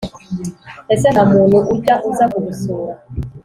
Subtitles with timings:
[0.93, 2.93] Ese ntamuntu ujya uza kugusura